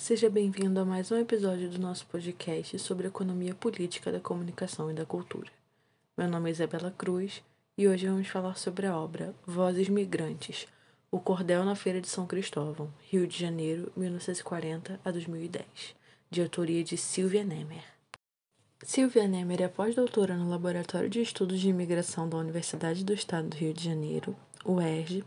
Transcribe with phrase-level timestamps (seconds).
[0.00, 4.94] Seja bem-vindo a mais um episódio do nosso podcast sobre economia política da comunicação e
[4.94, 5.50] da cultura.
[6.16, 7.42] Meu nome é Isabela Cruz
[7.76, 10.68] e hoje vamos falar sobre a obra Vozes Migrantes,
[11.10, 15.66] O Cordel na Feira de São Cristóvão, Rio de Janeiro, 1940 a 2010,
[16.30, 17.84] de autoria de Silvia Nemer.
[18.84, 23.56] Silvia Nemer é pós-doutora no Laboratório de Estudos de Imigração da Universidade do Estado do
[23.56, 24.34] Rio de Janeiro,
[24.64, 25.24] UERJ,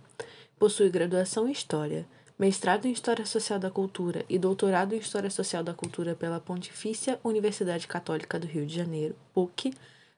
[0.58, 2.08] possui graduação em História,
[2.42, 7.20] mestrado em História Social da Cultura e doutorado em História Social da Cultura pela Pontifícia
[7.24, 9.72] Universidade Católica do Rio de Janeiro, PUC,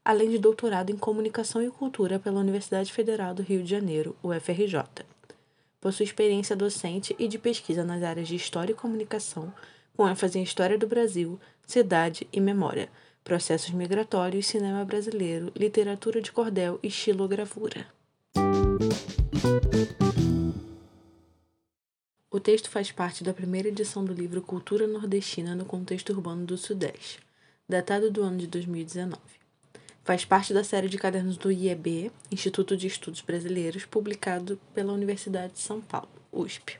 [0.05, 5.03] além de doutorado em Comunicação e Cultura pela Universidade Federal do Rio de Janeiro, UFRJ.
[5.81, 9.53] Possui experiência docente e de pesquisa nas áreas de História e Comunicação,
[9.93, 11.37] com ênfase em História do Brasil,
[11.67, 12.87] Cidade e Memória,
[13.21, 17.85] Processos Migratórios, Cinema Brasileiro, Literatura de Cordel e Estilogravura.
[22.33, 26.57] O texto faz parte da primeira edição do livro Cultura Nordestina no Contexto Urbano do
[26.57, 27.19] Sudeste,
[27.69, 29.21] datado do ano de 2019.
[30.03, 35.53] Faz parte da série de cadernos do IEB, Instituto de Estudos Brasileiros, publicado pela Universidade
[35.53, 36.79] de São Paulo, USP.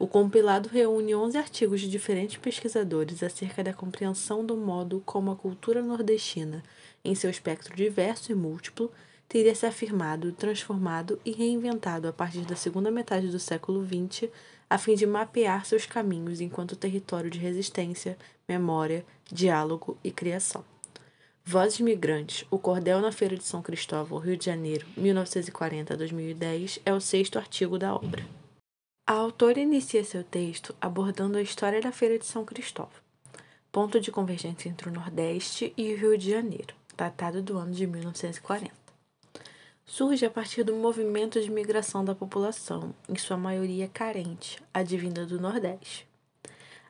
[0.00, 5.36] O compilado reúne 11 artigos de diferentes pesquisadores acerca da compreensão do modo como a
[5.36, 6.60] cultura nordestina,
[7.04, 8.90] em seu espectro diverso e múltiplo,
[9.28, 14.28] teria se afirmado, transformado e reinventado a partir da segunda metade do século XX
[14.72, 18.16] a fim de mapear seus caminhos enquanto território de resistência,
[18.48, 20.64] memória, diálogo e criação.
[21.44, 26.80] Vozes Migrantes, O Cordel na Feira de São Cristóvão, Rio de Janeiro, 1940 a 2010,
[26.86, 28.24] é o sexto artigo da obra.
[29.06, 32.92] A autora inicia seu texto abordando a história da Feira de São Cristóvão,
[33.70, 37.86] ponto de convergência entre o Nordeste e o Rio de Janeiro, datado do ano de
[37.86, 38.81] 1940
[39.84, 45.40] surge a partir do movimento de migração da população, em sua maioria carente, advinda do
[45.40, 46.06] Nordeste.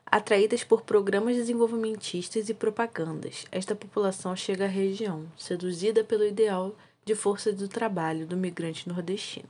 [0.05, 7.15] Atraídas por programas desenvolvimentistas e propagandas, esta população chega à região, seduzida pelo ideal de
[7.15, 9.49] força do trabalho do migrante nordestino.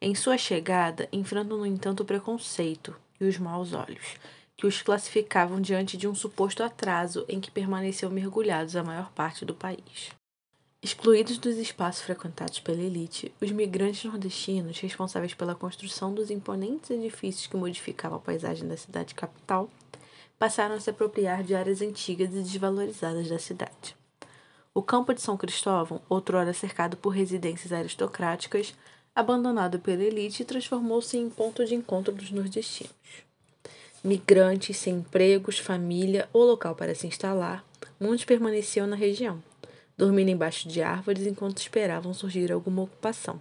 [0.00, 4.16] Em sua chegada, enfrentam, no entanto, o preconceito e os maus olhos,
[4.56, 9.44] que os classificavam diante de um suposto atraso em que permaneceu mergulhados a maior parte
[9.44, 10.10] do país.
[10.84, 17.46] Excluídos dos espaços frequentados pela elite, os migrantes nordestinos, responsáveis pela construção dos imponentes edifícios
[17.46, 19.70] que modificavam a paisagem da cidade capital,
[20.40, 23.94] passaram a se apropriar de áreas antigas e desvalorizadas da cidade.
[24.74, 28.74] O campo de São Cristóvão, outrora cercado por residências aristocráticas,
[29.14, 33.22] abandonado pela elite, transformou-se em ponto de encontro dos nordestinos.
[34.02, 37.64] Migrantes sem empregos, família ou local para se instalar,
[38.00, 39.40] muitos permaneciam na região
[40.02, 43.40] dormindo embaixo de árvores enquanto esperavam surgir alguma ocupação.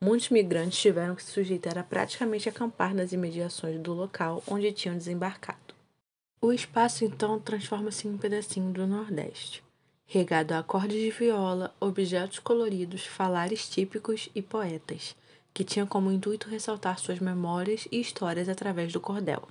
[0.00, 4.96] Muitos migrantes tiveram que se sujeitar a praticamente acampar nas imediações do local onde tinham
[4.96, 5.76] desembarcado.
[6.42, 9.62] O espaço então transforma-se em um pedacinho do Nordeste,
[10.06, 15.14] regado a acordes de viola, objetos coloridos, falares típicos e poetas,
[15.54, 19.46] que tinham como intuito ressaltar suas memórias e histórias através do cordel.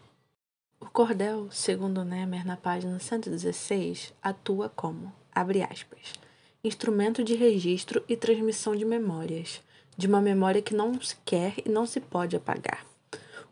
[0.81, 6.24] O cordel, segundo Nemer na página 116, atua como, abre aspas,
[6.67, 9.61] instrumento de registro e transmissão de memórias,
[9.97, 12.85] de uma memória que não se quer e não se pode apagar.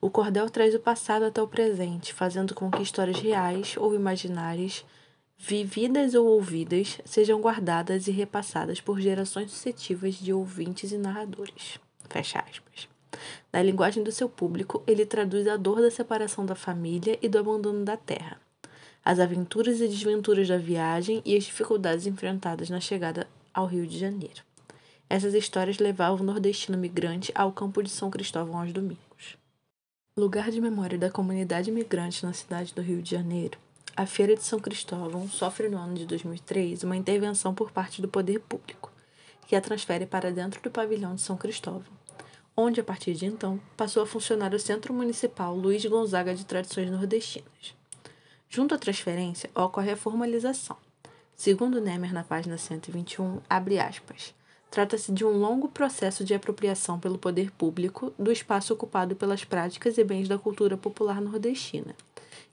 [0.02, 4.84] O cordel traz o passado até o presente, fazendo com que histórias reais ou imaginárias,
[5.38, 11.80] vividas ou ouvidas, sejam guardadas e repassadas por gerações sucessivas de ouvintes e narradores.
[12.10, 12.90] Fecha aspas.
[13.52, 17.38] Na linguagem do seu público, ele traduz a dor da separação da família e do
[17.38, 18.42] abandono da terra,
[19.04, 23.98] as aventuras e desventuras da viagem e as dificuldades enfrentadas na chegada ao Rio de
[23.98, 24.42] Janeiro.
[25.10, 29.38] Essas histórias levavam o nordestino migrante ao campo de São Cristóvão aos domingos.
[30.18, 33.58] Lugar de memória da comunidade migrante na cidade do Rio de Janeiro,
[33.96, 38.08] a Feira de São Cristóvão sofre no ano de 2003 uma intervenção por parte do
[38.08, 38.92] poder público,
[39.48, 42.04] que a transfere para dentro do pavilhão de São Cristóvão
[42.56, 46.90] onde, a partir de então, passou a funcionar o Centro Municipal Luiz Gonzaga de Tradições
[46.90, 47.76] Nordestinas.
[48.56, 50.78] Junto à transferência, ocorre a formalização.
[51.36, 54.32] Segundo Nemer, na página 121, abre aspas.
[54.70, 59.98] Trata-se de um longo processo de apropriação pelo poder público do espaço ocupado pelas práticas
[59.98, 61.96] e bens da cultura popular nordestina,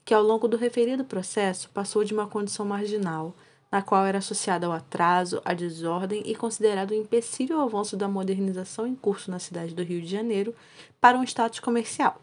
[0.03, 3.35] que ao longo do referido processo passou de uma condição marginal
[3.71, 8.07] na qual era associada ao atraso, à desordem e considerado um empecilho ao avanço da
[8.07, 10.55] modernização em curso na cidade do Rio de Janeiro
[10.99, 12.19] para um status comercial,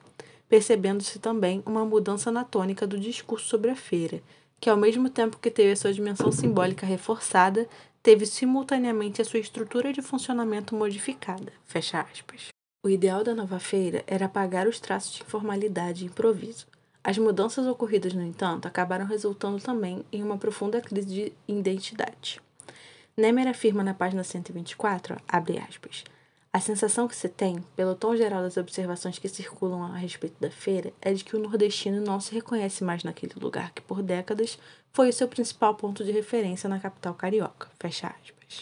[0.49, 4.23] percebendo-se também uma mudança na tônica do discurso sobre a feira,
[4.61, 7.69] que ao mesmo tempo que teve a sua dimensão simbólica reforçada,
[8.03, 11.53] teve simultaneamente a sua estrutura de funcionamento modificada.
[11.65, 12.49] Fecha aspas.
[12.85, 16.67] O ideal da nova feira era apagar os traços de informalidade e improviso,
[17.03, 22.41] As mudanças ocorridas, no entanto, acabaram resultando também em uma profunda crise de identidade.
[23.17, 26.05] Nemer afirma na página 124, abre aspas,
[26.59, 30.51] a sensação que se tem, pelo tom geral das observações que circulam a respeito da
[30.51, 34.59] feira, é de que o nordestino não se reconhece mais naquele lugar que, por décadas,
[34.93, 37.71] foi o seu principal ponto de referência na capital carioca.
[37.79, 38.59] Fecha aspas.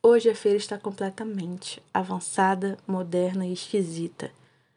[0.00, 4.30] Hoje a feira está completamente avançada, moderna e esquisita.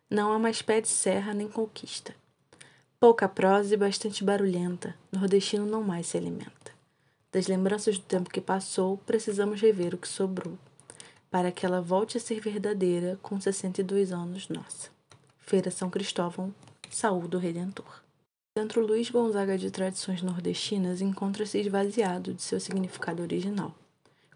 [0.10, 2.16] Não há mais pé de serra nem conquista.
[3.00, 6.72] Pouca prosa e bastante barulhenta, nordestino não mais se alimenta.
[7.32, 10.58] Das lembranças do tempo que passou, precisamos rever o que sobrou,
[11.32, 14.90] para que ela volte a ser verdadeira com 62 anos nossa.
[15.40, 16.54] Feira São Cristóvão,
[16.90, 18.04] saúde o Redentor.
[18.56, 23.74] Centro Luiz Gonzaga de tradições nordestinas encontra-se esvaziado de seu significado original.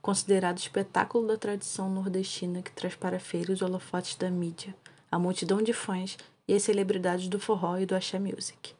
[0.01, 4.73] Considerado espetáculo da tradição nordestina que traz para a feira os holofotes da mídia,
[5.11, 8.73] a multidão de fãs e as celebridades do forró e do axé music.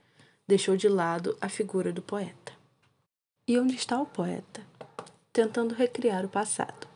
[0.48, 2.54] Deixou de lado a figura do poeta.
[3.46, 4.62] E onde está o poeta?
[5.34, 6.88] Tentando recriar o passado,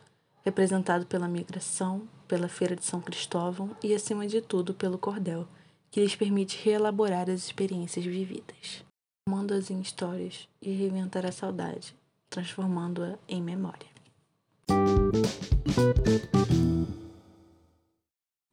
[0.44, 5.46] representado pela migração, pela Feira de São Cristóvão e, acima de tudo, pelo cordel,
[5.90, 8.84] que lhes permite reelaborar as experiências vividas,
[9.24, 11.94] transformando-as em histórias e reinventar a saudade,
[12.28, 13.88] transformando-a em memória.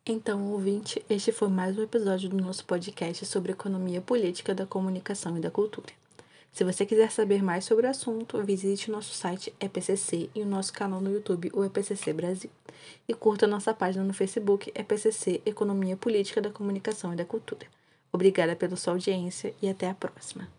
[0.10, 5.38] Então, ouvinte, este foi mais um episódio do nosso podcast sobre economia política da comunicação
[5.38, 5.94] e da cultura.
[6.52, 10.74] Se você quiser saber mais sobre o assunto, visite nosso site EPCC e o nosso
[10.74, 12.50] canal no YouTube, o EPCC Brasil.
[13.08, 17.68] E curta nossa página no Facebook, EPCC Economia Política da Comunicação e da Cultura.
[18.12, 20.57] Obrigada pela sua audiência e até a próxima.